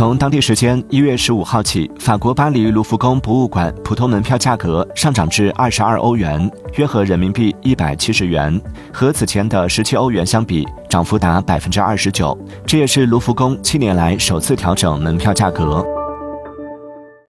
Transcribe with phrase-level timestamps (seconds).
[0.00, 8.58] 从当地时间一月十五号起法国巴黎卢浮宫博物馆普通门票价格上涨至二十二欧元约合人民币一百七十元。
[8.90, 12.34] 和此前的十七欧元相比涨幅达百分之二十九
[12.64, 15.99] 这也是卢浮宫七年来首次调整门票价格。